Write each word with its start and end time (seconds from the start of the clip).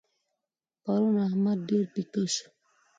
پرون 0.83 1.15
احمد 1.27 1.57
ډېر 1.69 1.85
پيکه 1.93 2.23
شو. 2.33 2.47